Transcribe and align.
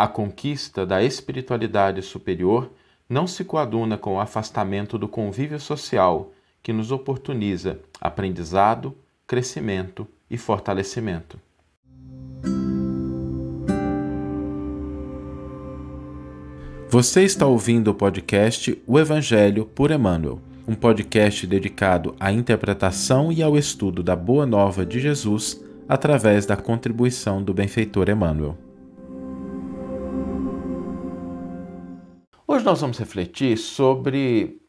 A 0.00 0.08
conquista 0.08 0.86
da 0.86 1.02
espiritualidade 1.02 2.00
superior 2.00 2.70
não 3.06 3.26
se 3.26 3.44
coaduna 3.44 3.98
com 3.98 4.14
o 4.14 4.18
afastamento 4.18 4.96
do 4.96 5.06
convívio 5.06 5.60
social 5.60 6.32
que 6.62 6.72
nos 6.72 6.90
oportuniza 6.90 7.78
aprendizado, 8.00 8.96
crescimento 9.26 10.08
e 10.30 10.38
fortalecimento. 10.38 11.38
Você 16.88 17.22
está 17.22 17.44
ouvindo 17.46 17.88
o 17.88 17.94
podcast 17.94 18.82
O 18.86 18.98
Evangelho 18.98 19.66
por 19.66 19.90
Emmanuel, 19.90 20.40
um 20.66 20.74
podcast 20.74 21.46
dedicado 21.46 22.16
à 22.18 22.32
interpretação 22.32 23.30
e 23.30 23.42
ao 23.42 23.54
estudo 23.54 24.02
da 24.02 24.16
Boa 24.16 24.46
Nova 24.46 24.86
de 24.86 24.98
Jesus 24.98 25.62
através 25.86 26.46
da 26.46 26.56
contribuição 26.56 27.42
do 27.42 27.52
benfeitor 27.52 28.08
Emmanuel. 28.08 28.69
Hoje 32.60 32.66
nós 32.66 32.80
vamos 32.82 32.98
refletir 32.98 33.56
sobre 33.56 34.60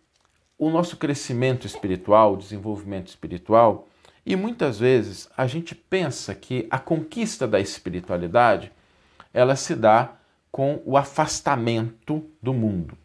o 0.58 0.70
nosso 0.70 0.95
crescimento 0.95 1.68
espiritual, 1.68 2.38
desenvolvimento 2.38 3.09
espiritual, 3.09 3.90
e 4.26 4.34
muitas 4.34 4.80
vezes 4.80 5.27
a 5.36 5.45
gente 5.45 5.76
pensa 5.76 6.34
que 6.34 6.66
a 6.72 6.80
conquista 6.80 7.45
da 7.45 7.59
espiritualidade 7.59 8.72
ela 9.34 9.58
se 9.58 9.76
dá 9.76 10.14
com 10.50 10.81
o 10.86 10.95
afastamento 10.95 12.26
do 12.41 12.54
mundo, 12.54 12.98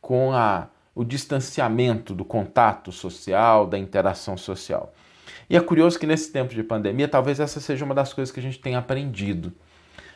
com 0.00 0.32
a, 0.32 0.68
o 0.94 1.02
distanciamento 1.02 2.14
do 2.14 2.24
contato 2.24 2.92
social, 2.92 3.66
da 3.66 3.76
interação 3.76 4.36
social. 4.36 4.94
E 5.50 5.56
é 5.56 5.60
curioso 5.60 5.98
que 5.98 6.06
nesse 6.06 6.30
tempo 6.30 6.54
de 6.54 6.62
pandemia, 6.62 7.08
talvez 7.08 7.40
essa 7.40 7.58
seja 7.58 7.84
uma 7.84 7.92
das 7.92 8.12
coisas 8.12 8.32
que 8.32 8.38
a 8.38 8.44
gente 8.44 8.60
tem 8.60 8.76
aprendido. 8.76 9.52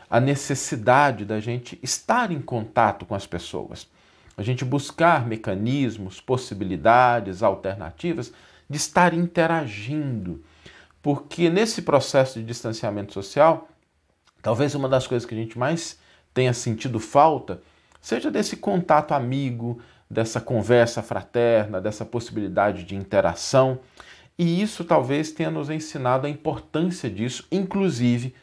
A 0.09 0.21
necessidade 0.21 1.25
da 1.25 1.41
gente 1.41 1.77
estar 1.83 2.31
em 2.31 2.41
contato 2.41 3.05
com 3.05 3.13
as 3.17 3.27
pessoas. 3.27 3.96
A 4.37 4.43
gente 4.43 4.65
buscar 4.65 5.27
mecanismos, 5.27 6.21
possibilidades, 6.21 7.43
alternativas 7.43 8.33
de 8.69 8.77
estar 8.77 9.15
interagindo. 9.15 10.45
Porque 11.01 11.49
nesse 11.49 11.83
processo 11.83 12.39
de 12.39 12.45
distanciamento 12.45 13.13
social, 13.13 13.69
talvez 14.43 14.75
uma 14.75 14.89
das 14.89 15.07
coisas 15.07 15.27
que 15.27 15.35
a 15.35 15.39
gente 15.39 15.59
mais 15.59 15.99
tenha 16.35 16.53
sentido 16.53 17.01
falta, 17.01 17.61
seja 18.01 18.31
desse 18.31 18.57
contato 18.57 19.13
amigo, 19.13 19.81
dessa 20.11 20.41
conversa 20.41 21.03
fraterna, 21.03 21.81
dessa 21.81 22.05
possibilidade 22.05 22.85
de 22.85 22.95
interação. 22.95 23.81
E 24.39 24.61
isso 24.61 24.85
talvez 24.85 25.33
tenha 25.33 25.51
nos 25.51 25.71
ensinado 25.71 26.27
a 26.27 26.31
importância 26.31 27.09
disso, 27.09 27.47
inclusive 27.51 28.35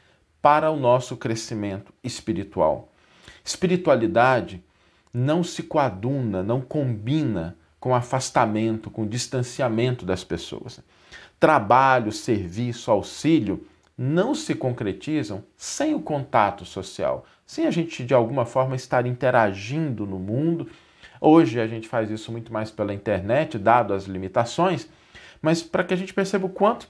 para 0.42 0.72
o 0.72 0.76
nosso 0.76 1.16
crescimento 1.16 1.94
espiritual. 2.04 2.92
Espiritualidade 3.46 4.64
não 5.14 5.44
se 5.44 5.64
coaduna, 5.64 6.42
não 6.42 6.60
combina 6.60 7.56
com 7.80 7.94
afastamento, 7.94 8.90
com 8.90 9.06
distanciamento 9.06 10.06
das 10.06 10.24
pessoas. 10.24 10.82
Trabalho, 11.40 12.12
serviço, 12.12 12.90
auxílio 12.90 13.68
não 13.98 14.34
se 14.34 14.56
concretizam 14.56 15.44
sem 15.56 15.94
o 15.94 16.02
contato 16.02 16.66
social, 16.66 17.26
sem 17.46 17.68
a 17.68 17.72
gente 17.72 18.04
de 18.04 18.14
alguma 18.14 18.46
forma 18.46 18.76
estar 18.76 19.06
interagindo 19.06 20.06
no 20.06 20.18
mundo. 20.18 20.68
Hoje 21.22 21.60
a 21.60 21.68
gente 21.68 21.88
faz 21.88 22.10
isso 22.10 22.32
muito 22.32 22.52
mais 22.52 22.72
pela 22.72 22.94
internet, 22.94 23.60
dado 23.60 23.94
as 23.94 24.06
limitações, 24.06 24.90
mas 25.42 25.62
para 25.62 25.84
que 25.84 25.94
a 25.94 25.98
gente 25.98 26.14
perceba 26.14 26.48
o 26.48 26.50
quanto 26.50 26.90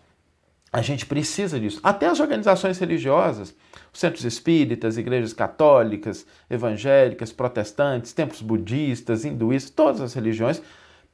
a 0.74 0.82
gente 0.82 1.06
precisa 1.06 1.60
disso. 1.60 1.80
Até 1.84 2.08
as 2.08 2.20
organizações 2.20 2.80
religiosas, 2.80 3.56
os 3.94 4.00
centros 4.00 4.26
espíritas, 4.26 4.98
igrejas 4.98 5.32
católicas, 5.32 6.26
evangélicas, 6.50 7.32
protestantes, 7.32 8.12
templos 8.12 8.42
budistas, 8.42 9.24
hinduístas, 9.24 9.70
todas 9.70 10.02
as 10.02 10.16
religiões 10.16 10.60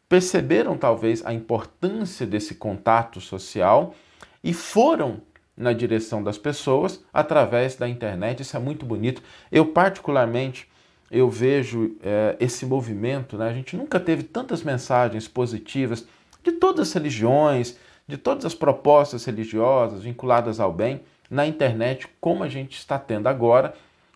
perceberam 0.08 0.78
talvez 0.78 1.24
a 1.26 1.34
importância 1.34 2.26
desse 2.26 2.56
contato 2.56 3.20
social 3.20 3.94
e 4.42 4.54
foram 4.54 5.22
na 5.58 5.74
direção 5.74 6.24
das 6.24 6.38
pessoas 6.38 7.04
através 7.14 7.76
da 7.76 7.88
internet. 7.88 8.42
Isso 8.42 8.56
é 8.56 8.60
muito 8.62 8.86
bonito. 8.86 9.22
Eu, 9.52 9.66
particularmente, 9.66 10.70
eu 11.12 11.30
vejo 11.30 11.98
é, 12.02 12.38
esse 12.40 12.66
movimento, 12.66 13.38
né? 13.38 13.50
a 13.50 13.54
gente 13.54 13.76
nunca 13.76 14.00
teve 14.00 14.24
tantas 14.24 14.64
mensagens 14.64 15.28
positivas 15.28 16.08
de 16.42 16.54
todas 16.54 16.88
as 16.88 16.94
religiões, 16.94 17.78
de 18.10 18.18
todas 18.18 18.44
as 18.44 18.56
propostas 18.56 19.24
religiosas 19.24 20.02
vinculadas 20.02 20.60
ao 20.60 20.74
bem 20.74 21.02
na 21.30 21.46
internet, 21.46 22.08
como 22.20 22.44
a 22.44 22.50
gente 22.50 22.76
está 22.76 22.98
tendo 22.98 23.28
agora, 23.28 23.76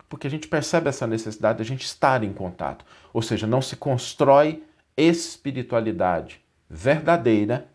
porque 0.09 0.26
a 0.26 0.30
gente 0.31 0.48
percebe 0.48 0.90
essa 0.90 1.06
necessidade 1.06 1.58
de 1.58 1.62
a 1.62 1.66
gente 1.66 1.86
estar 1.86 2.24
em 2.24 2.34
contato. 2.34 2.84
Ou 3.14 3.22
seja, 3.22 3.46
não 3.46 3.62
se 3.62 3.76
constrói 3.76 4.64
espiritualidade 4.98 6.42
verdadeira 6.68 7.68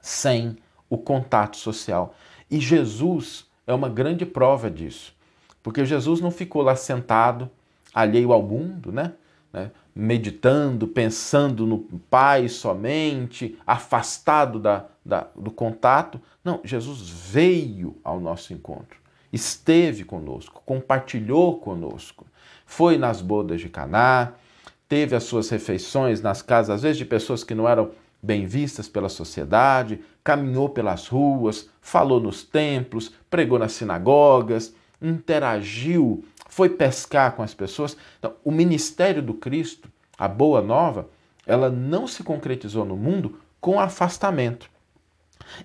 sem 0.00 0.56
o 0.88 0.96
contato 0.96 1.58
social. 1.58 2.14
E 2.50 2.58
Jesus 2.58 3.44
é 3.66 3.74
uma 3.74 3.90
grande 3.90 4.24
prova 4.24 4.70
disso, 4.70 5.14
porque 5.62 5.84
Jesus 5.84 6.18
não 6.18 6.30
ficou 6.30 6.62
lá 6.62 6.74
sentado, 6.74 7.50
alheio 7.92 8.32
ao 8.32 8.42
mundo, 8.42 8.90
né? 8.90 9.12
né? 9.52 9.70
meditando, 9.94 10.88
pensando 10.88 11.66
no 11.66 11.80
Pai 12.08 12.48
somente, 12.48 13.58
afastado 13.66 14.58
da, 14.58 14.86
da, 15.04 15.26
do 15.36 15.50
contato. 15.50 16.20
Não, 16.44 16.60
Jesus 16.64 17.08
veio 17.08 17.96
ao 18.04 18.20
nosso 18.20 18.52
encontro, 18.52 18.98
esteve 19.32 20.04
conosco, 20.04 20.62
compartilhou 20.64 21.58
conosco, 21.58 22.26
foi 22.66 22.96
nas 22.96 23.20
bodas 23.20 23.60
de 23.60 23.68
Caná, 23.68 24.32
teve 24.88 25.16
as 25.16 25.24
suas 25.24 25.48
refeições 25.48 26.20
nas 26.20 26.42
casas, 26.42 26.76
às 26.76 26.82
vezes 26.82 26.98
de 26.98 27.04
pessoas 27.04 27.42
que 27.42 27.54
não 27.54 27.68
eram 27.68 27.90
bem 28.22 28.46
vistas 28.46 28.88
pela 28.88 29.08
sociedade, 29.08 30.00
caminhou 30.22 30.68
pelas 30.68 31.08
ruas, 31.08 31.68
falou 31.80 32.20
nos 32.20 32.44
templos, 32.44 33.12
pregou 33.28 33.58
nas 33.58 33.72
sinagogas, 33.72 34.74
interagiu, 35.00 36.24
foi 36.48 36.68
pescar 36.68 37.32
com 37.32 37.42
as 37.42 37.52
pessoas. 37.52 37.96
Então, 38.18 38.34
o 38.44 38.52
ministério 38.52 39.20
do 39.20 39.34
Cristo, 39.34 39.88
a 40.16 40.28
boa 40.28 40.62
nova, 40.62 41.08
ela 41.44 41.68
não 41.68 42.06
se 42.06 42.22
concretizou 42.22 42.84
no 42.84 42.96
mundo 42.96 43.40
com 43.60 43.80
afastamento. 43.80 44.70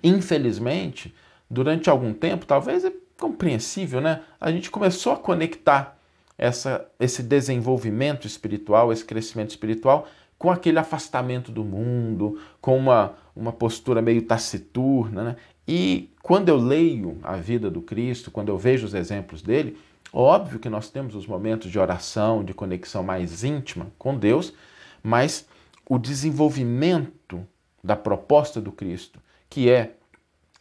Infelizmente, 0.02 1.14
durante 1.50 1.88
algum 1.90 2.12
tempo, 2.12 2.46
talvez 2.46 2.84
é 2.84 2.92
compreensível, 3.18 4.00
né? 4.00 4.22
A 4.40 4.50
gente 4.50 4.70
começou 4.70 5.12
a 5.12 5.16
conectar 5.16 5.98
essa, 6.36 6.86
esse 7.00 7.22
desenvolvimento 7.22 8.26
espiritual, 8.26 8.92
esse 8.92 9.04
crescimento 9.04 9.50
espiritual 9.50 10.06
com 10.38 10.50
aquele 10.50 10.78
afastamento 10.78 11.50
do 11.50 11.64
mundo, 11.64 12.40
com 12.60 12.78
uma, 12.78 13.14
uma 13.34 13.52
postura 13.52 14.00
meio 14.00 14.22
taciturna. 14.22 15.24
Né? 15.24 15.36
E 15.66 16.10
quando 16.22 16.48
eu 16.48 16.56
leio 16.56 17.18
a 17.24 17.36
vida 17.36 17.68
do 17.68 17.82
Cristo, 17.82 18.30
quando 18.30 18.48
eu 18.48 18.56
vejo 18.56 18.86
os 18.86 18.94
exemplos 18.94 19.42
dele, 19.42 19.76
óbvio 20.12 20.60
que 20.60 20.68
nós 20.68 20.90
temos 20.90 21.16
os 21.16 21.26
momentos 21.26 21.70
de 21.70 21.78
oração, 21.78 22.44
de 22.44 22.54
conexão 22.54 23.02
mais 23.02 23.42
íntima 23.42 23.88
com 23.98 24.16
Deus, 24.16 24.54
mas 25.02 25.46
o 25.88 25.98
desenvolvimento 25.98 27.44
da 27.82 27.96
proposta 27.96 28.60
do 28.60 28.70
Cristo, 28.70 29.18
que 29.48 29.70
é, 29.70 29.94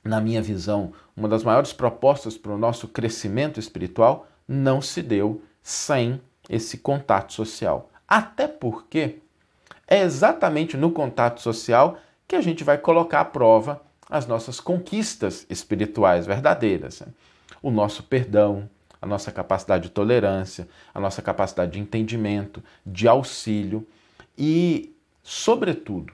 na 0.04 0.22
minha 0.22 0.42
visão, 0.42 0.94
uma 1.16 1.28
das 1.28 1.44
maiores 1.44 1.74
propostas 1.74 2.38
para 2.38 2.54
o 2.54 2.58
nosso 2.58 2.88
crescimento 2.88 3.60
espiritual, 3.60 4.28
não 4.48 4.82
se 4.82 5.02
deu 5.02 5.42
sem 5.62 6.22
esse 6.50 6.78
contato 6.78 7.34
social. 7.34 7.90
Até 8.08 8.48
porque 8.48 9.18
é 9.88 10.02
exatamente 10.02 10.78
no 10.78 10.92
contato 10.92 11.42
social 11.42 11.98
que 12.28 12.36
a 12.36 12.42
gente 12.42 12.64
vai 12.64 12.78
colocar 12.78 13.22
à 13.22 13.26
prova 13.26 13.82
as 14.10 14.26
nossas 14.26 14.60
conquistas 14.60 15.46
espirituais 15.50 16.26
verdadeiras. 16.26 17.02
Né? 17.02 17.08
O 17.62 17.70
nosso 17.70 18.04
perdão, 18.04 18.70
a 19.02 19.06
nossa 19.06 19.32
capacidade 19.32 19.84
de 19.84 19.90
tolerância, 19.90 20.68
a 20.94 21.00
nossa 21.00 21.22
capacidade 21.22 21.74
de 21.74 21.80
entendimento, 21.80 22.64
de 22.86 23.08
auxílio 23.08 23.88
e, 24.38 24.96
sobretudo, 25.24 26.14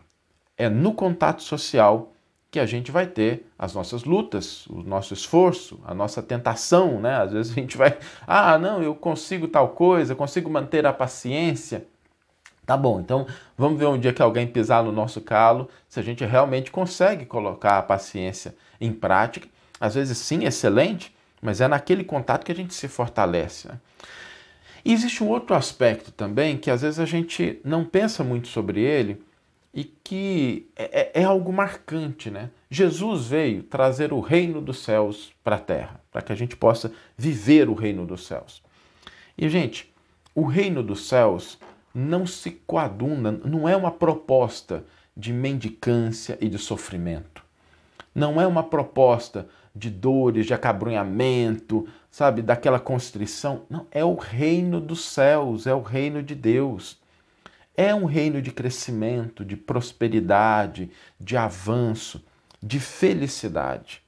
é 0.58 0.70
no 0.70 0.94
contato 0.94 1.42
social 1.44 2.13
que 2.54 2.60
a 2.60 2.68
gente 2.68 2.92
vai 2.92 3.08
ter 3.08 3.48
as 3.58 3.74
nossas 3.74 4.04
lutas, 4.04 4.68
o 4.68 4.84
nosso 4.84 5.12
esforço, 5.12 5.80
a 5.84 5.92
nossa 5.92 6.22
tentação, 6.22 7.02
né? 7.02 7.16
Às 7.16 7.32
vezes 7.32 7.52
a 7.52 7.56
gente 7.56 7.76
vai, 7.76 7.98
ah, 8.28 8.60
não, 8.60 8.84
eu 8.84 8.94
consigo 8.94 9.48
tal 9.48 9.70
coisa, 9.70 10.14
consigo 10.14 10.52
manter 10.52 10.86
a 10.86 10.94
paciência. 10.94 11.88
Tá 12.64 12.78
bom, 12.78 13.00
então 13.00 13.26
vamos 13.58 13.80
ver 13.80 13.88
um 13.88 13.98
dia 13.98 14.14
que 14.14 14.22
alguém 14.22 14.46
pisar 14.46 14.84
no 14.84 14.92
nosso 14.92 15.20
calo, 15.20 15.68
se 15.90 16.00
a 16.00 16.04
gente 16.04 16.24
realmente 16.24 16.70
consegue 16.70 17.26
colocar 17.26 17.80
a 17.80 17.82
paciência 17.82 18.56
em 18.80 18.94
prática. 18.94 19.48
Às 19.80 19.96
vezes, 19.96 20.16
sim, 20.20 20.46
excelente, 20.46 21.12
mas 21.42 21.60
é 21.60 21.68
naquele 21.68 22.04
contato 22.04 22.46
que 22.46 22.52
a 22.52 22.56
gente 22.56 22.76
se 22.76 22.88
fortalece. 22.88 23.68
Né? 23.68 23.80
E 24.86 24.94
existe 24.94 25.24
um 25.24 25.28
outro 25.28 25.56
aspecto 25.56 26.12
também 26.12 26.56
que 26.56 26.70
às 26.70 26.84
vezes 26.84 27.00
a 27.00 27.06
gente 27.06 27.60
não 27.66 27.84
pensa 27.84 28.24
muito 28.24 28.48
sobre 28.48 28.80
ele 28.80 29.24
e 29.74 29.84
que 29.84 30.70
é, 30.76 31.12
é, 31.18 31.22
é 31.22 31.24
algo 31.24 31.52
marcante, 31.52 32.30
né? 32.30 32.52
Jesus 32.70 33.28
veio 33.28 33.64
trazer 33.64 34.14
o 34.14 34.20
reino 34.20 34.62
dos 34.62 34.84
céus 34.84 35.34
para 35.44 35.56
a 35.56 35.60
terra, 35.60 36.00
para 36.12 36.22
que 36.22 36.32
a 36.32 36.36
gente 36.36 36.56
possa 36.56 36.92
viver 37.18 37.68
o 37.70 37.74
reino 37.74 38.06
dos 38.06 38.26
céus. 38.26 38.62
E, 39.38 39.50
gente, 39.50 39.92
o 40.36 40.46
reino 40.46 40.84
dos 40.84 41.08
céus 41.08 41.58
não 41.94 42.26
se 42.26 42.52
coaduna, 42.52 43.32
não 43.32 43.68
é 43.68 43.76
uma 43.76 43.92
proposta 43.92 44.86
de 45.16 45.34
mendicância 45.34 46.38
e 46.40 46.50
de 46.50 46.58
sofrimento. 46.58 47.44
Não 48.14 48.40
é 48.40 48.46
uma 48.46 48.64
proposta 48.64 49.48
de 49.76 49.90
dores, 49.90 50.46
de 50.46 50.54
acabrunhamento, 50.54 51.88
sabe, 52.12 52.42
daquela 52.42 52.80
constrição. 52.80 53.64
Não, 53.70 53.88
é 53.92 54.04
o 54.06 54.16
reino 54.16 54.80
dos 54.80 55.06
céus, 55.06 55.66
é 55.66 55.74
o 55.74 55.82
reino 55.82 56.22
de 56.22 56.36
Deus. 56.36 57.00
É 57.76 57.94
um 57.94 58.06
reino 58.06 58.42
de 58.42 58.52
crescimento, 58.52 59.44
de 59.44 59.58
prosperidade, 59.58 60.92
de 61.20 61.36
avanço, 61.36 62.24
de 62.62 62.80
felicidade. 62.80 64.02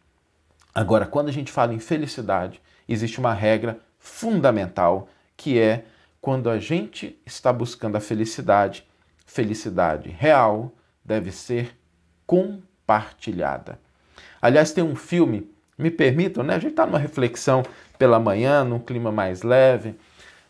Agora, 0.74 1.06
quando 1.06 1.30
a 1.30 1.32
gente 1.32 1.52
fala 1.52 1.74
em 1.74 1.80
felicidade, 1.80 2.62
existe 2.88 3.20
uma 3.20 3.34
regra 3.34 3.80
fundamental 3.98 5.10
que 5.36 5.60
é 5.60 5.86
quando 6.22 6.50
a 6.50 6.60
gente 6.60 7.20
está 7.26 7.52
buscando 7.52 7.96
a 7.96 8.00
felicidade, 8.00 8.86
felicidade 9.26 10.10
real 10.10 10.72
deve 11.04 11.32
ser 11.32 11.76
compartilhada. 12.26 13.80
Aliás, 14.42 14.72
tem 14.72 14.84
um 14.84 14.96
filme, 14.96 15.50
me 15.78 15.92
permitam, 15.92 16.44
né? 16.44 16.56
A 16.56 16.60
gente 16.60 16.72
está 16.72 16.86
numa 16.86 17.00
reflexão 17.00 17.64
pela 17.98 18.20
manhã, 18.20 18.64
num 18.64 18.80
clima 18.80 19.12
mais 19.12 19.44
leve. 19.44 19.96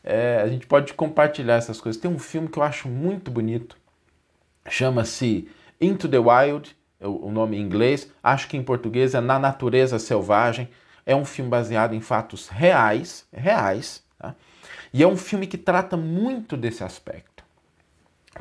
É, 0.08 0.40
a 0.44 0.48
gente 0.48 0.68
pode 0.68 0.94
compartilhar 0.94 1.56
essas 1.56 1.82
coisas. 1.82 2.00
Tem 2.00 2.10
um 2.10 2.20
filme 2.20 2.48
que 2.48 2.60
eu 2.60 2.64
acho 2.64 2.88
muito 2.88 3.32
bonito, 3.32 3.76
chama-se 4.70 5.50
Into 5.82 6.08
the 6.08 6.20
Wild, 6.20 6.78
é 7.00 7.08
o 7.08 7.32
nome 7.32 7.58
em 7.58 7.62
inglês, 7.62 8.12
acho 8.24 8.48
que 8.48 8.56
em 8.56 8.64
português 8.64 9.16
é 9.16 9.20
Na 9.20 9.40
Natureza 9.40 9.98
Selvagem. 9.98 10.70
É 11.08 11.16
um 11.16 11.26
filme 11.26 11.50
baseado 11.50 11.94
em 11.94 12.02
fatos 12.02 12.48
reais, 12.48 13.28
reais, 13.32 14.04
tá? 14.18 14.36
E 14.94 15.04
é 15.04 15.08
um 15.08 15.18
filme 15.18 15.46
que 15.46 15.58
trata 15.58 15.98
muito 15.98 16.56
desse 16.56 16.84
aspecto. 16.84 17.44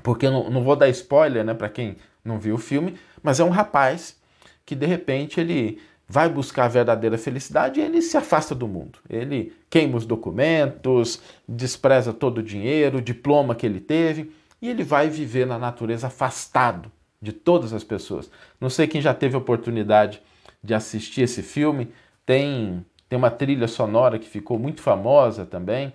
Porque 0.03 0.29
não, 0.29 0.51
não 0.51 0.63
vou 0.63 0.77
dar 0.77 0.89
spoiler 0.89 1.45
né, 1.45 1.53
para 1.53 1.69
quem 1.69 1.97
não 2.25 2.39
viu 2.39 2.55
o 2.55 2.59
filme, 2.59 2.99
mas 3.23 3.41
é 3.41 3.45
um 3.45 3.51
rapaz 3.51 4.19
que 4.65 4.75
de 4.75 4.87
repente 4.87 5.41
ele 5.41 5.81
vai 6.09 6.29
buscar 6.29 6.65
a 6.65 6.69
verdadeira 6.69 7.17
felicidade 7.17 7.81
ele 7.81 8.03
se 8.03 8.17
afasta 8.17 8.55
do 8.55 8.69
mundo. 8.69 8.99
Ele 9.09 9.53
queima 9.71 9.97
os 9.97 10.07
documentos, 10.07 11.21
despreza 11.49 12.13
todo 12.13 12.39
o 12.39 12.43
dinheiro, 12.43 12.99
o 12.99 13.03
diploma 13.03 13.55
que 13.55 13.67
ele 13.67 13.81
teve 13.81 14.31
e 14.61 14.69
ele 14.69 14.83
vai 14.83 15.09
viver 15.09 15.47
na 15.47 15.59
natureza 15.59 16.07
afastado 16.07 16.91
de 17.21 17.33
todas 17.33 17.73
as 17.73 17.83
pessoas. 17.83 18.31
Não 18.61 18.69
sei 18.69 18.87
quem 18.87 19.01
já 19.01 19.15
teve 19.15 19.37
oportunidade 19.37 20.23
de 20.63 20.75
assistir 20.75 21.23
esse 21.23 21.43
filme, 21.43 21.91
tem, 22.25 22.85
tem 23.09 23.19
uma 23.19 23.31
trilha 23.31 23.69
sonora 23.69 24.19
que 24.19 24.29
ficou 24.29 24.59
muito 24.59 24.81
famosa 24.81 25.45
também. 25.45 25.93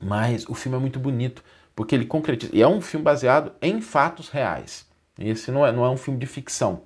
Mas 0.00 0.46
o 0.48 0.54
filme 0.54 0.76
é 0.76 0.80
muito 0.80 0.98
bonito, 0.98 1.42
porque 1.74 1.94
ele 1.94 2.04
concretiza. 2.04 2.54
E 2.54 2.62
é 2.62 2.68
um 2.68 2.80
filme 2.80 3.04
baseado 3.04 3.52
em 3.62 3.80
fatos 3.80 4.28
reais. 4.28 4.86
Esse 5.18 5.50
não 5.50 5.66
é, 5.66 5.72
não 5.72 5.84
é 5.84 5.90
um 5.90 5.96
filme 5.96 6.18
de 6.18 6.26
ficção. 6.26 6.82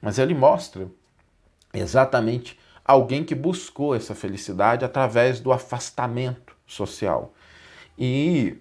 Mas 0.00 0.18
ele 0.18 0.34
mostra 0.34 0.88
exatamente 1.80 2.58
alguém 2.84 3.24
que 3.24 3.34
buscou 3.34 3.94
essa 3.94 4.14
felicidade 4.14 4.84
através 4.84 5.40
do 5.40 5.52
afastamento 5.52 6.54
social. 6.66 7.34
E 7.98 8.56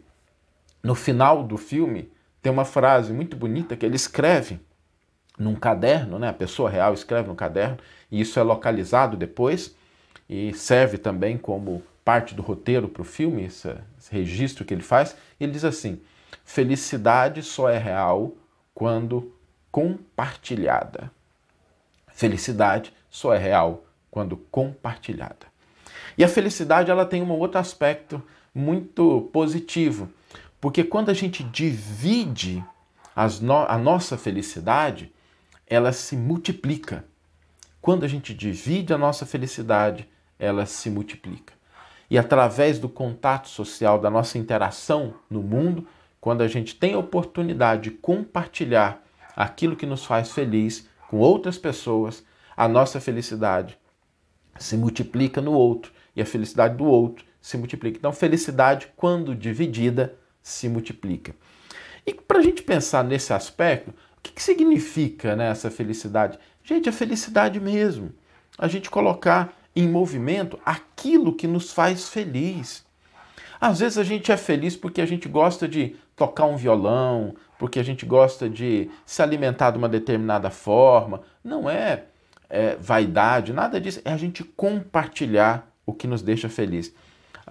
no 0.81 0.95
final 0.95 1.43
do 1.43 1.57
filme 1.57 2.11
tem 2.41 2.51
uma 2.51 2.65
frase 2.65 3.13
muito 3.13 3.35
bonita 3.35 3.75
que 3.75 3.85
ele 3.85 3.95
escreve 3.95 4.59
num 5.37 5.55
caderno, 5.55 6.17
né? 6.17 6.29
A 6.29 6.33
pessoa 6.33 6.69
real 6.69 6.93
escreve 6.93 7.27
no 7.27 7.35
caderno, 7.35 7.77
e 8.11 8.21
isso 8.21 8.39
é 8.39 8.43
localizado 8.43 9.17
depois 9.17 9.75
e 10.29 10.53
serve 10.53 10.97
também 10.97 11.37
como 11.37 11.83
parte 12.03 12.35
do 12.35 12.41
roteiro 12.41 12.87
para 12.87 13.01
o 13.01 13.05
filme, 13.05 13.45
esse, 13.45 13.75
esse 13.97 14.11
registro 14.11 14.63
que 14.63 14.73
ele 14.73 14.83
faz, 14.83 15.15
ele 15.39 15.51
diz 15.51 15.65
assim: 15.65 15.99
felicidade 16.43 17.41
só 17.41 17.69
é 17.69 17.77
real 17.77 18.33
quando 18.73 19.33
compartilhada. 19.71 21.11
Felicidade 22.15 22.91
só 23.09 23.31
é 23.31 23.37
real 23.37 23.85
quando 24.09 24.35
compartilhada. 24.49 25.45
E 26.17 26.23
a 26.23 26.27
felicidade 26.27 26.89
ela 26.89 27.05
tem 27.05 27.21
um 27.21 27.29
outro 27.31 27.59
aspecto 27.59 28.23
muito 28.53 29.29
positivo, 29.31 30.09
porque 30.59 30.83
quando 30.83 31.09
a 31.09 31.13
gente 31.13 31.43
divide 31.43 32.63
no 33.41 33.53
a 33.53 33.77
nossa 33.77 34.17
felicidade, 34.17 35.13
ela 35.67 35.91
se 35.91 36.17
multiplica. 36.17 37.05
Quando 37.79 38.03
a 38.03 38.07
gente 38.07 38.33
divide 38.33 38.93
a 38.93 38.97
nossa 38.97 39.25
felicidade, 39.25 40.09
ela 40.39 40.65
se 40.65 40.89
multiplica 40.89 41.53
e 42.09 42.17
através 42.17 42.79
do 42.79 42.87
contato 42.87 43.49
social, 43.49 43.99
da 43.99 44.09
nossa 44.09 44.37
interação 44.37 45.15
no 45.29 45.41
mundo, 45.41 45.87
quando 46.21 46.41
a 46.41 46.47
gente 46.47 46.75
tem 46.75 46.93
a 46.93 46.99
oportunidade 46.99 47.83
de 47.83 47.91
compartilhar 47.91 49.03
aquilo 49.35 49.75
que 49.75 49.85
nos 49.85 50.05
faz 50.05 50.31
feliz 50.31 50.87
com 51.09 51.17
outras 51.17 51.57
pessoas, 51.57 52.23
a 52.55 52.67
nossa 52.67 52.99
felicidade 52.99 53.77
se 54.57 54.77
multiplica 54.77 55.41
no 55.41 55.51
outro 55.51 55.91
e 56.15 56.21
a 56.21 56.25
felicidade 56.25 56.77
do 56.77 56.85
outro 56.85 57.25
se 57.41 57.57
multiplica. 57.57 57.97
Então, 57.97 58.13
felicidade, 58.13 58.87
quando 58.95 59.35
dividida, 59.35 60.15
se 60.41 60.69
multiplica. 60.69 61.35
E 62.05 62.13
para 62.13 62.39
a 62.39 62.41
gente 62.41 62.61
pensar 62.61 63.03
nesse 63.03 63.33
aspecto, 63.33 63.89
o 63.89 64.21
que, 64.21 64.31
que 64.31 64.41
significa 64.41 65.35
né, 65.35 65.49
essa 65.49 65.69
felicidade? 65.69 66.39
Gente, 66.63 66.87
a 66.87 66.93
felicidade 66.93 67.59
mesmo. 67.59 68.11
A 68.57 68.67
gente 68.67 68.89
colocar 68.89 69.53
em 69.75 69.87
movimento 69.87 70.59
aquilo 70.65 71.35
que 71.35 71.47
nos 71.47 71.71
faz 71.71 72.07
feliz. 72.07 72.84
Às 73.59 73.79
vezes 73.79 73.97
a 73.97 74.03
gente 74.03 74.31
é 74.31 74.37
feliz 74.37 74.75
porque 74.75 75.01
a 75.01 75.05
gente 75.05 75.27
gosta 75.27 75.67
de 75.67 75.95
tocar 76.15 76.45
um 76.45 76.57
violão, 76.57 77.35
porque 77.57 77.79
a 77.79 77.83
gente 77.83 78.05
gosta 78.05 78.49
de 78.49 78.89
se 79.05 79.21
alimentar 79.21 79.71
de 79.71 79.77
uma 79.77 79.89
determinada 79.89 80.49
forma. 80.49 81.21
Não 81.43 81.69
é, 81.69 82.03
é 82.49 82.75
vaidade, 82.75 83.53
nada 83.53 83.79
disso. 83.79 84.01
É 84.03 84.11
a 84.11 84.17
gente 84.17 84.43
compartilhar 84.43 85.69
o 85.85 85.93
que 85.93 86.07
nos 86.07 86.21
deixa 86.21 86.49
feliz. 86.49 86.93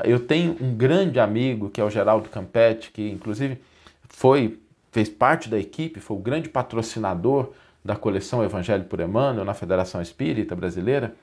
Eu 0.02 0.18
tenho 0.18 0.56
um 0.60 0.74
grande 0.74 1.20
amigo 1.20 1.70
que 1.70 1.80
é 1.80 1.84
o 1.84 1.90
Geraldo 1.90 2.28
Campetti, 2.28 2.90
que 2.90 3.08
inclusive 3.10 3.60
foi 4.08 4.58
fez 4.90 5.08
parte 5.08 5.48
da 5.48 5.58
equipe, 5.58 5.98
foi 5.98 6.16
o 6.16 6.20
grande 6.20 6.48
patrocinador 6.48 7.50
da 7.84 7.96
coleção 7.96 8.44
Evangelho 8.44 8.84
por 8.84 9.00
Emmanuel 9.00 9.44
na 9.44 9.52
Federação 9.52 10.00
Espírita 10.00 10.54
Brasileira. 10.54 11.14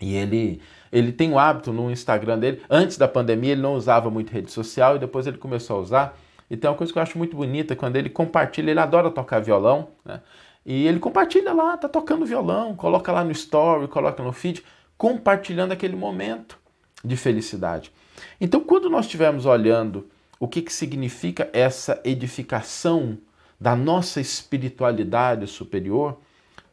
E 0.00 0.14
ele, 0.14 0.60
ele 0.92 1.12
tem 1.12 1.32
o 1.32 1.38
hábito 1.38 1.72
no 1.72 1.90
Instagram 1.90 2.38
dele, 2.38 2.62
antes 2.68 2.98
da 2.98 3.08
pandemia 3.08 3.52
ele 3.52 3.62
não 3.62 3.74
usava 3.74 4.10
muito 4.10 4.30
rede 4.30 4.50
social 4.50 4.96
e 4.96 4.98
depois 4.98 5.26
ele 5.26 5.38
começou 5.38 5.78
a 5.78 5.80
usar. 5.80 6.18
E 6.50 6.56
tem 6.56 6.70
uma 6.70 6.76
coisa 6.76 6.92
que 6.92 6.98
eu 6.98 7.02
acho 7.02 7.18
muito 7.18 7.36
bonita, 7.36 7.74
quando 7.74 7.96
ele 7.96 8.08
compartilha, 8.08 8.70
ele 8.70 8.80
adora 8.80 9.10
tocar 9.10 9.40
violão, 9.40 9.88
né? 10.04 10.20
E 10.64 10.86
ele 10.86 10.98
compartilha 10.98 11.52
lá, 11.52 11.76
tá 11.76 11.88
tocando 11.88 12.26
violão, 12.26 12.74
coloca 12.74 13.12
lá 13.12 13.22
no 13.22 13.30
story, 13.30 13.86
coloca 13.86 14.20
no 14.22 14.32
feed, 14.32 14.64
compartilhando 14.98 15.72
aquele 15.72 15.94
momento 15.94 16.58
de 17.04 17.16
felicidade. 17.16 17.92
Então, 18.40 18.60
quando 18.60 18.90
nós 18.90 19.04
estivermos 19.04 19.46
olhando 19.46 20.08
o 20.40 20.48
que, 20.48 20.60
que 20.60 20.72
significa 20.72 21.48
essa 21.52 22.00
edificação 22.04 23.16
da 23.60 23.76
nossa 23.76 24.20
espiritualidade 24.20 25.46
superior, 25.46 26.18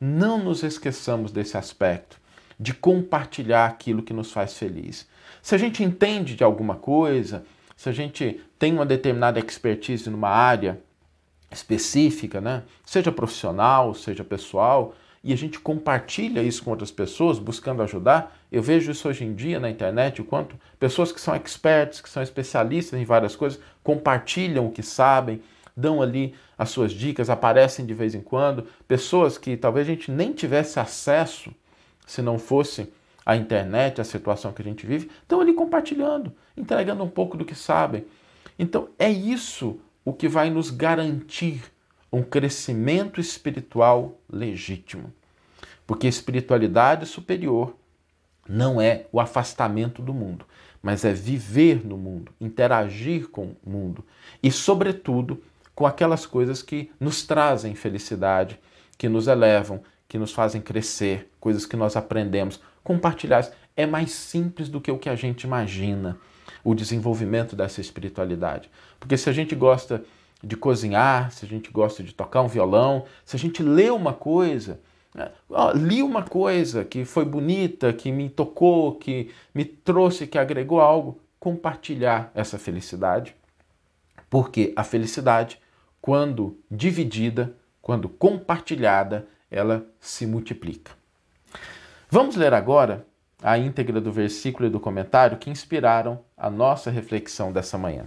não 0.01 0.38
nos 0.44 0.63
esqueçamos 0.63 1.32
desse 1.32 1.56
aspecto 1.56 2.23
de 2.63 2.74
compartilhar 2.74 3.65
aquilo 3.65 4.01
que 4.01 4.13
nos 4.13 4.32
faz 4.32 4.58
feliz. 4.58 5.05
Se 5.41 5.53
a 5.53 5.58
gente 5.58 5.84
entende 5.84 6.34
de 6.34 6.46
alguma 6.46 6.75
coisa, 6.75 7.43
se 7.75 7.89
a 7.89 7.91
gente 7.91 8.39
tem 8.58 8.72
uma 8.72 8.86
determinada 8.86 9.38
expertise 9.38 10.10
numa 10.10 10.29
área 10.29 10.79
específica, 11.51 12.39
né? 12.39 12.63
seja 12.86 13.12
profissional, 13.12 13.93
seja 13.93 14.24
pessoal, 14.24 14.96
e 15.22 15.34
a 15.34 15.36
gente 15.36 15.60
compartilha 15.60 16.41
isso 16.41 16.63
com 16.63 16.72
outras 16.72 16.89
pessoas, 16.89 17.38
buscando 17.38 17.84
ajudar. 17.84 18.34
Eu 18.50 18.63
vejo 18.63 18.91
isso 18.91 19.10
hoje 19.10 19.25
em 19.25 19.34
dia 19.34 19.60
na 19.60 19.70
internet, 19.70 20.22
o 20.22 20.25
quanto 20.25 20.55
pessoas 20.79 21.12
que 21.12 21.20
são 21.20 21.36
experts, 21.36 22.00
que 22.00 22.10
são 22.10 22.24
especialistas 22.24 22.98
em 22.98 23.03
várias 23.03 23.36
coisas, 23.36 23.60
compartilham 23.84 24.67
o 24.67 24.72
que 24.72 24.82
sabem, 24.82 25.41
dão 25.75 26.01
ali 26.01 26.34
as 26.58 26.70
suas 26.70 26.93
dicas, 26.93 27.29
aparecem 27.29 27.86
de 27.86 27.93
vez 27.93 28.15
em 28.15 28.22
quando. 28.22 28.65
Pessoas 28.88 29.38
que 29.38 29.58
talvez 29.58 29.86
a 29.86 29.91
gente 29.91 30.10
nem 30.10 30.32
tivesse 30.32 30.79
acesso 30.79 31.53
se 32.05 32.22
não 32.22 32.38
fosse 32.38 32.91
a 33.25 33.36
internet, 33.36 34.01
a 34.01 34.03
situação 34.03 34.51
que 34.51 34.62
a 34.62 34.65
gente 34.65 34.86
vive, 34.86 35.10
estão 35.22 35.39
ali 35.39 35.53
compartilhando, 35.53 36.33
entregando 36.57 37.03
um 37.03 37.10
pouco 37.10 37.38
do 37.38 37.45
que 37.45 37.55
sabem. 37.55 38.05
Então 38.60 38.89
é 39.00 39.10
isso 39.10 39.79
o 40.03 40.13
que 40.13 40.27
vai 40.27 40.50
nos 40.50 40.69
garantir 40.69 41.63
um 42.12 42.22
crescimento 42.22 43.19
espiritual 43.19 44.19
legítimo. 44.29 45.12
Porque 45.88 46.07
espiritualidade 46.07 47.05
superior 47.05 47.75
não 48.48 48.79
é 48.81 49.05
o 49.12 49.19
afastamento 49.19 50.01
do 50.01 50.13
mundo, 50.13 50.45
mas 50.81 51.05
é 51.05 51.13
viver 51.13 51.86
no 51.86 51.98
mundo, 51.98 52.31
interagir 52.39 53.29
com 53.29 53.55
o 53.65 53.69
mundo 53.69 54.03
e, 54.41 54.51
sobretudo, 54.51 55.41
com 55.74 55.86
aquelas 55.88 56.25
coisas 56.25 56.62
que 56.62 56.91
nos 57.00 57.24
trazem 57.25 57.74
felicidade, 57.74 58.60
que 58.98 59.10
nos 59.10 59.27
elevam, 59.27 59.81
que 60.13 60.17
nos 60.20 60.32
fazem 60.32 60.62
crescer, 60.62 61.27
coisas 61.39 61.65
que 61.65 61.75
nós 61.75 61.96
aprendemos. 61.96 62.62
Compartilhar 62.84 63.50
é 63.75 63.88
mais 63.88 64.12
simples 64.12 64.70
do 64.70 64.79
que 64.79 64.91
o 64.91 65.00
que 65.00 65.10
a 65.10 65.15
gente 65.15 65.41
imagina. 65.41 66.20
o 66.63 66.75
desenvolvimento 66.75 67.55
dessa 67.55 67.82
espiritualidade. 67.82 68.70
Porque 69.00 69.17
se 69.17 69.27
a 69.27 69.34
gente 69.34 69.55
gosta 69.55 70.05
de 70.43 70.55
cozinhar, 70.55 71.32
se 71.32 71.46
a 71.46 71.50
gente 71.50 71.72
gosta 71.72 72.03
de 72.03 72.13
tocar 72.13 72.43
um 72.43 72.48
violão, 72.48 73.05
se 73.25 73.36
a 73.36 73.39
gente 73.39 73.63
lê 73.63 73.89
uma 73.89 74.13
coisa, 74.13 74.79
né? 75.15 75.32
li 75.74 76.03
uma 76.03 76.22
coisa 76.22 76.86
que 76.86 77.03
foi 77.05 77.25
bonita, 77.25 77.91
que 77.91 78.12
me 78.12 78.29
tocou, 78.29 78.96
que 78.96 79.32
me 79.53 79.65
trouxe, 79.65 80.27
que 80.27 80.38
agregou 80.38 80.79
algo, 80.79 81.20
compartilhar 81.39 82.32
essa 82.36 82.60
felicidade. 82.60 83.36
Porque 84.29 84.74
a 84.75 84.84
felicidade, 84.84 85.60
quando 86.00 86.55
dividida, 86.70 87.55
quando 87.82 88.08
compartilhada, 88.08 89.27
ela 89.53 89.86
se 90.00 90.25
multiplica. 90.25 90.91
Vamos 92.10 92.36
ler 92.36 92.53
agora 92.53 93.05
a 93.41 93.57
íntegra 93.57 94.01
do 94.01 94.12
versículo 94.12 94.67
e 94.67 94.72
do 94.72 94.79
comentário 94.79 95.38
que 95.38 95.50
inspiraram 95.50 96.19
a 96.38 96.50
nossa 96.50 96.89
reflexão 96.89 97.51
dessa 97.51 97.77
manhã. 97.77 98.05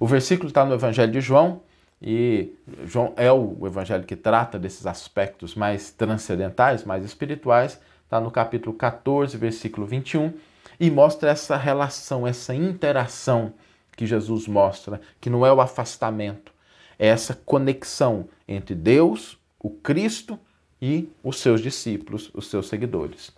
O 0.00 0.06
versículo 0.06 0.48
está 0.48 0.64
no 0.64 0.74
Evangelho 0.74 1.12
de 1.12 1.20
João, 1.20 1.62
e 2.00 2.52
João 2.84 3.12
é 3.16 3.30
o 3.32 3.66
evangelho 3.66 4.04
que 4.04 4.14
trata 4.14 4.58
desses 4.58 4.86
aspectos 4.86 5.56
mais 5.56 5.90
transcendentais, 5.90 6.84
mais 6.84 7.04
espirituais, 7.04 7.80
está 8.04 8.20
no 8.20 8.30
capítulo 8.30 8.74
14, 8.76 9.36
versículo 9.36 9.86
21, 9.86 10.32
e 10.78 10.90
mostra 10.90 11.30
essa 11.30 11.56
relação, 11.56 12.26
essa 12.26 12.54
interação 12.54 13.52
que 13.96 14.06
Jesus 14.06 14.46
mostra, 14.46 15.00
que 15.20 15.28
não 15.28 15.44
é 15.44 15.52
o 15.52 15.60
afastamento, 15.60 16.52
é 16.98 17.08
essa 17.08 17.34
conexão 17.34 18.28
entre 18.46 18.76
Deus, 18.76 19.36
o 19.58 19.70
Cristo 19.70 20.38
e 20.80 21.08
os 21.22 21.38
seus 21.38 21.60
discípulos, 21.60 22.30
os 22.34 22.48
seus 22.48 22.68
seguidores. 22.68 23.32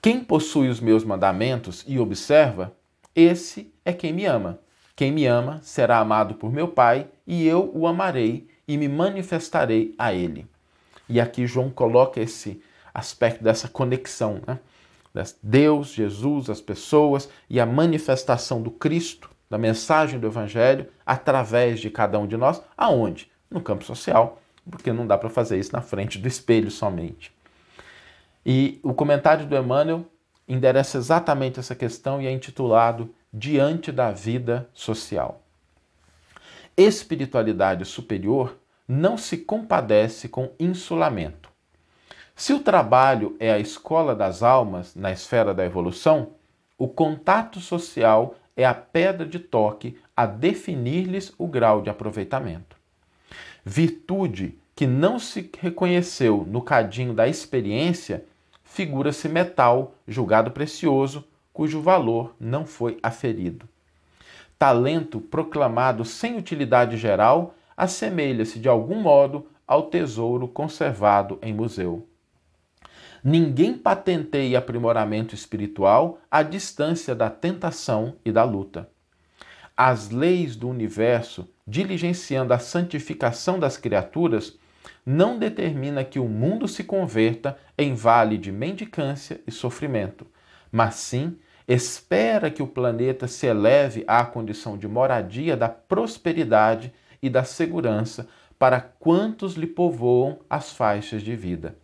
Quem 0.00 0.22
possui 0.22 0.68
os 0.68 0.80
meus 0.80 1.04
mandamentos 1.04 1.84
e 1.86 1.98
observa, 1.98 2.72
esse 3.14 3.72
é 3.84 3.92
quem 3.92 4.12
me 4.12 4.24
ama. 4.24 4.60
Quem 4.94 5.12
me 5.12 5.26
ama 5.26 5.60
será 5.62 5.98
amado 5.98 6.34
por 6.34 6.52
meu 6.52 6.68
Pai, 6.68 7.08
e 7.26 7.46
eu 7.46 7.70
o 7.74 7.86
amarei 7.86 8.48
e 8.66 8.76
me 8.76 8.88
manifestarei 8.88 9.94
a 9.98 10.12
ele. 10.12 10.46
E 11.08 11.20
aqui 11.20 11.46
João 11.46 11.70
coloca 11.70 12.20
esse 12.20 12.62
aspecto 12.92 13.42
dessa 13.42 13.68
conexão, 13.68 14.40
né? 14.46 14.58
Deus, 15.42 15.88
Jesus, 15.88 16.48
as 16.48 16.60
pessoas 16.60 17.28
e 17.50 17.58
a 17.58 17.66
manifestação 17.66 18.62
do 18.62 18.70
Cristo, 18.70 19.28
da 19.50 19.58
mensagem 19.58 20.20
do 20.20 20.26
Evangelho, 20.26 20.86
através 21.04 21.80
de 21.80 21.90
cada 21.90 22.18
um 22.18 22.26
de 22.26 22.36
nós, 22.36 22.62
aonde? 22.76 23.30
No 23.50 23.60
campo 23.60 23.84
social, 23.84 24.40
porque 24.70 24.92
não 24.92 25.06
dá 25.06 25.16
para 25.16 25.28
fazer 25.28 25.58
isso 25.58 25.72
na 25.72 25.80
frente 25.80 26.18
do 26.18 26.28
espelho 26.28 26.70
somente. 26.70 27.32
E 28.44 28.78
o 28.82 28.94
comentário 28.94 29.46
do 29.46 29.56
Emmanuel 29.56 30.06
endereça 30.46 30.96
exatamente 30.96 31.60
essa 31.60 31.74
questão 31.74 32.22
e 32.22 32.26
é 32.26 32.30
intitulado 32.30 33.14
diante 33.32 33.92
da 33.92 34.10
vida 34.10 34.68
social. 34.72 35.42
Espiritualidade 36.76 37.84
superior 37.84 38.56
não 38.86 39.18
se 39.18 39.36
compadece 39.36 40.28
com 40.28 40.50
insulamento. 40.58 41.50
Se 42.34 42.52
o 42.54 42.60
trabalho 42.60 43.36
é 43.38 43.52
a 43.52 43.58
escola 43.58 44.14
das 44.14 44.42
almas 44.42 44.94
na 44.94 45.10
esfera 45.10 45.52
da 45.52 45.66
evolução, 45.66 46.34
o 46.78 46.88
contato 46.88 47.60
social 47.60 48.36
é 48.56 48.64
a 48.64 48.72
pedra 48.72 49.26
de 49.26 49.38
toque 49.38 49.98
a 50.16 50.24
definir-lhes 50.24 51.34
o 51.36 51.46
grau 51.46 51.82
de 51.82 51.90
aproveitamento. 51.90 52.77
Virtude 53.70 54.58
que 54.74 54.86
não 54.86 55.18
se 55.18 55.50
reconheceu 55.60 56.42
no 56.48 56.62
cadinho 56.62 57.12
da 57.12 57.28
experiência 57.28 58.24
figura-se 58.64 59.28
metal 59.28 59.94
julgado 60.08 60.52
precioso 60.52 61.22
cujo 61.52 61.82
valor 61.82 62.34
não 62.40 62.64
foi 62.64 62.98
aferido. 63.02 63.68
Talento 64.58 65.20
proclamado 65.20 66.02
sem 66.02 66.38
utilidade 66.38 66.96
geral 66.96 67.54
assemelha-se 67.76 68.58
de 68.58 68.70
algum 68.70 69.02
modo 69.02 69.46
ao 69.66 69.82
tesouro 69.90 70.48
conservado 70.48 71.38
em 71.42 71.52
museu. 71.52 72.08
Ninguém 73.22 73.76
patenteia 73.76 74.60
aprimoramento 74.60 75.34
espiritual 75.34 76.18
à 76.30 76.42
distância 76.42 77.14
da 77.14 77.28
tentação 77.28 78.16
e 78.24 78.32
da 78.32 78.44
luta. 78.44 78.88
As 79.80 80.10
leis 80.10 80.56
do 80.56 80.68
universo, 80.68 81.48
diligenciando 81.64 82.52
a 82.52 82.58
santificação 82.58 83.60
das 83.60 83.76
criaturas, 83.76 84.58
não 85.06 85.38
determina 85.38 86.02
que 86.02 86.18
o 86.18 86.26
mundo 86.26 86.66
se 86.66 86.82
converta 86.82 87.56
em 87.78 87.94
vale 87.94 88.36
de 88.36 88.50
mendicância 88.50 89.40
e 89.46 89.52
sofrimento, 89.52 90.26
mas 90.72 90.96
sim 90.96 91.38
espera 91.68 92.50
que 92.50 92.60
o 92.60 92.66
planeta 92.66 93.28
se 93.28 93.46
eleve 93.46 94.02
à 94.08 94.24
condição 94.24 94.76
de 94.76 94.88
moradia 94.88 95.56
da 95.56 95.68
prosperidade 95.68 96.92
e 97.22 97.30
da 97.30 97.44
segurança 97.44 98.28
para 98.58 98.80
quantos 98.80 99.54
lhe 99.54 99.68
povoam 99.68 100.40
as 100.50 100.72
faixas 100.72 101.22
de 101.22 101.36
vida. 101.36 101.78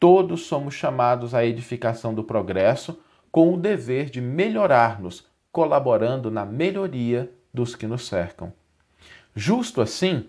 Todos 0.00 0.46
somos 0.46 0.74
chamados 0.74 1.32
à 1.32 1.46
edificação 1.46 2.12
do 2.12 2.24
progresso 2.24 3.00
com 3.30 3.54
o 3.54 3.56
dever 3.56 4.10
de 4.10 4.20
melhorar-nos, 4.20 5.28
colaborando 5.58 6.30
na 6.30 6.44
melhoria 6.44 7.28
dos 7.52 7.74
que 7.74 7.86
nos 7.86 8.06
cercam. 8.06 8.52
Justo 9.34 9.80
assim, 9.80 10.28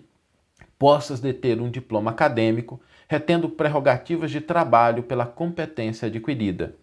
possas 0.76 1.20
deter 1.20 1.60
um 1.60 1.70
diploma 1.70 2.10
acadêmico, 2.10 2.80
retendo 3.08 3.48
prerrogativas 3.48 4.30
de 4.30 4.40
trabalho 4.40 5.04
pela 5.04 5.24
competência 5.24 6.08
adquirida 6.08 6.74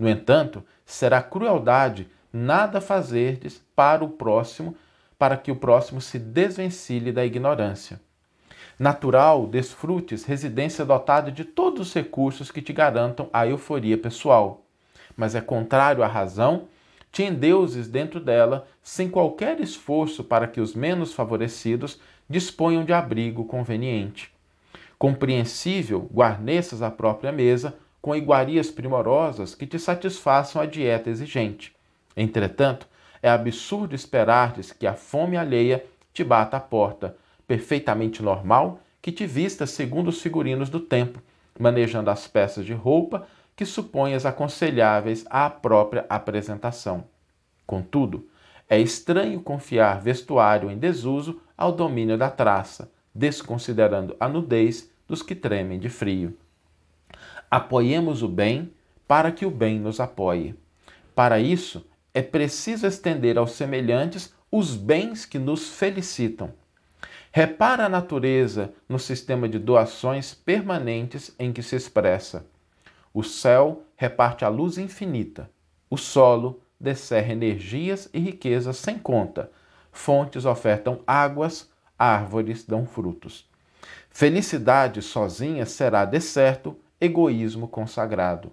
no 0.00 0.08
entanto, 0.08 0.64
será 0.86 1.22
crueldade 1.22 2.08
nada 2.32 2.80
fazerdes 2.80 3.62
para 3.76 4.02
o 4.02 4.08
próximo, 4.08 4.74
para 5.18 5.36
que 5.36 5.52
o 5.52 5.56
próximo 5.56 6.00
se 6.00 6.18
desvencilhe 6.18 7.12
da 7.12 7.22
ignorância. 7.22 8.00
Natural, 8.78 9.46
desfrutes 9.46 10.24
residência 10.24 10.86
dotada 10.86 11.30
de 11.30 11.44
todos 11.44 11.88
os 11.88 11.94
recursos 11.94 12.50
que 12.50 12.62
te 12.62 12.72
garantam 12.72 13.28
a 13.30 13.46
euforia 13.46 13.98
pessoal. 13.98 14.64
Mas 15.14 15.34
é 15.34 15.40
contrário 15.42 16.02
à 16.02 16.06
razão 16.06 16.66
te 17.12 17.22
endeuses 17.22 17.88
dentro 17.88 18.20
dela 18.20 18.66
sem 18.82 19.08
qualquer 19.08 19.60
esforço 19.60 20.22
para 20.22 20.46
que 20.46 20.60
os 20.60 20.74
menos 20.74 21.12
favorecidos 21.12 22.00
disponham 22.28 22.84
de 22.84 22.92
abrigo 22.92 23.44
conveniente. 23.44 24.32
Compreensível, 24.98 26.08
guarneças 26.12 26.82
a 26.82 26.90
própria 26.90 27.32
mesa, 27.32 27.74
com 28.00 28.14
iguarias 28.14 28.70
primorosas 28.70 29.54
que 29.54 29.66
te 29.66 29.78
satisfaçam 29.78 30.62
a 30.62 30.66
dieta 30.66 31.10
exigente. 31.10 31.74
Entretanto, 32.16 32.86
é 33.22 33.28
absurdo 33.28 33.94
esperar-te 33.94 34.74
que 34.74 34.86
a 34.86 34.94
fome 34.94 35.36
alheia 35.36 35.84
te 36.12 36.24
bata 36.24 36.56
à 36.56 36.60
porta, 36.60 37.16
perfeitamente 37.46 38.22
normal 38.22 38.80
que 39.02 39.10
te 39.10 39.26
vista 39.26 39.66
segundo 39.66 40.08
os 40.08 40.20
figurinos 40.20 40.68
do 40.68 40.80
tempo, 40.80 41.20
manejando 41.58 42.10
as 42.10 42.26
peças 42.26 42.64
de 42.64 42.72
roupa 42.72 43.26
que 43.60 43.66
suponhas 43.66 44.24
aconselháveis 44.24 45.26
à 45.28 45.50
própria 45.50 46.06
apresentação. 46.08 47.04
Contudo, 47.66 48.26
é 48.66 48.80
estranho 48.80 49.38
confiar 49.42 50.00
vestuário 50.00 50.70
em 50.70 50.78
desuso 50.78 51.42
ao 51.58 51.70
domínio 51.70 52.16
da 52.16 52.30
traça, 52.30 52.90
desconsiderando 53.14 54.16
a 54.18 54.26
nudez 54.26 54.90
dos 55.06 55.22
que 55.22 55.34
tremem 55.34 55.78
de 55.78 55.90
frio. 55.90 56.34
Apoiemos 57.50 58.22
o 58.22 58.28
bem 58.28 58.72
para 59.06 59.30
que 59.30 59.44
o 59.44 59.50
bem 59.50 59.78
nos 59.78 60.00
apoie. 60.00 60.54
Para 61.14 61.38
isso, 61.38 61.86
é 62.14 62.22
preciso 62.22 62.86
estender 62.86 63.36
aos 63.36 63.52
semelhantes 63.52 64.32
os 64.50 64.74
bens 64.74 65.26
que 65.26 65.38
nos 65.38 65.68
felicitam. 65.68 66.50
Repara 67.30 67.84
a 67.84 67.88
natureza 67.90 68.72
no 68.88 68.98
sistema 68.98 69.46
de 69.46 69.58
doações 69.58 70.32
permanentes 70.32 71.34
em 71.38 71.52
que 71.52 71.62
se 71.62 71.76
expressa. 71.76 72.46
O 73.12 73.22
céu 73.22 73.82
reparte 73.96 74.44
a 74.44 74.48
luz 74.48 74.78
infinita. 74.78 75.50
O 75.88 75.96
solo 75.96 76.60
descerra 76.78 77.32
energias 77.32 78.08
e 78.14 78.18
riquezas 78.18 78.76
sem 78.76 78.98
conta. 78.98 79.50
Fontes 79.90 80.44
ofertam 80.44 81.00
águas, 81.06 81.68
árvores 81.98 82.64
dão 82.64 82.86
frutos. 82.86 83.48
Felicidade 84.08 85.02
sozinha 85.02 85.66
será, 85.66 86.04
de 86.04 86.20
certo, 86.20 86.76
egoísmo 87.00 87.66
consagrado. 87.66 88.52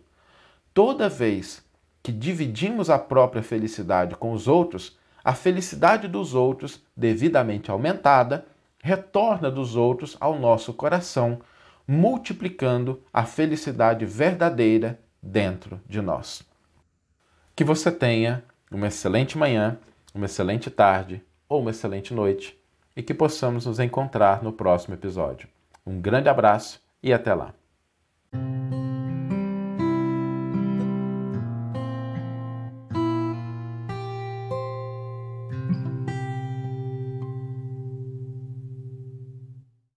Toda 0.73 1.09
vez 1.09 1.63
que 2.01 2.11
dividimos 2.11 2.89
a 2.89 2.97
própria 2.97 3.43
felicidade 3.43 4.15
com 4.15 4.31
os 4.31 4.47
outros, 4.47 4.97
a 5.23 5.33
felicidade 5.33 6.07
dos 6.07 6.33
outros, 6.33 6.81
devidamente 6.95 7.69
aumentada, 7.69 8.45
retorna 8.81 9.51
dos 9.51 9.75
outros 9.75 10.15
ao 10.19 10.39
nosso 10.39 10.73
coração, 10.73 11.41
multiplicando 11.87 13.01
a 13.13 13.25
felicidade 13.25 14.05
verdadeira 14.05 14.99
dentro 15.21 15.79
de 15.87 16.01
nós. 16.01 16.43
Que 17.55 17.63
você 17.63 17.91
tenha 17.91 18.43
uma 18.69 18.87
excelente 18.87 19.37
manhã, 19.37 19.77
uma 20.13 20.25
excelente 20.25 20.69
tarde 20.69 21.23
ou 21.47 21.61
uma 21.61 21.71
excelente 21.71 22.13
noite 22.13 22.57
e 22.95 23.01
que 23.01 23.13
possamos 23.13 23.65
nos 23.65 23.79
encontrar 23.79 24.43
no 24.43 24.51
próximo 24.51 24.95
episódio. 24.95 25.47
Um 25.85 26.01
grande 26.01 26.27
abraço 26.27 26.81
e 27.01 27.13
até 27.13 27.33
lá! 27.33 27.53